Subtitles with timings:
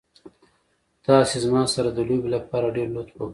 [1.05, 3.29] تاسې زما سره د لوبې لپاره ډېر لطف وکړ.